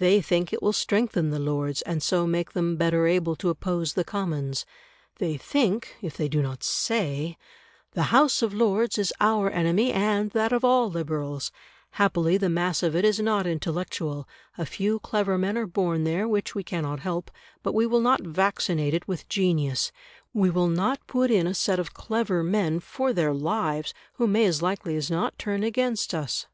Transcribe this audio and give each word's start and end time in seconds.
They 0.00 0.20
think 0.20 0.52
it 0.52 0.60
will 0.64 0.72
strengthen 0.72 1.30
the 1.30 1.38
Lords, 1.38 1.80
and 1.82 2.02
so 2.02 2.26
make 2.26 2.54
them 2.54 2.74
better 2.74 3.06
able 3.06 3.36
to 3.36 3.50
oppose 3.50 3.92
the 3.92 4.02
Commons; 4.02 4.66
they 5.20 5.36
think, 5.36 5.94
if 6.02 6.16
they 6.16 6.26
do 6.26 6.42
not 6.42 6.64
say: 6.64 7.38
"The 7.92 8.10
House 8.10 8.42
of 8.42 8.52
Lords 8.52 8.98
is 8.98 9.14
our 9.20 9.48
enemy 9.48 9.92
and 9.92 10.32
that 10.32 10.52
of 10.52 10.64
all 10.64 10.90
Liberals; 10.90 11.52
happily 11.92 12.36
the 12.36 12.48
mass 12.48 12.82
of 12.82 12.96
it 12.96 13.04
is 13.04 13.20
not 13.20 13.46
intellectual; 13.46 14.26
a 14.58 14.66
few 14.66 14.98
clever 14.98 15.38
men 15.38 15.56
are 15.56 15.66
born 15.68 16.02
there 16.02 16.26
which 16.26 16.56
we 16.56 16.64
cannot 16.64 16.98
help, 16.98 17.30
but 17.62 17.74
we 17.74 17.86
will 17.86 18.00
not 18.00 18.22
'vaccinate' 18.26 18.92
it 18.94 19.06
with 19.06 19.28
genius; 19.28 19.92
we 20.32 20.50
will 20.50 20.66
not 20.68 20.98
put 21.06 21.30
in 21.30 21.46
a 21.46 21.54
set 21.54 21.78
of 21.78 21.94
clever 21.94 22.42
men 22.42 22.80
for 22.80 23.12
their 23.12 23.32
lives 23.32 23.94
who 24.14 24.26
may 24.26 24.46
as 24.46 24.62
likely 24.62 24.96
as 24.96 25.12
not 25.12 25.38
turn 25.38 25.62
against 25.62 26.12
us". 26.12 26.46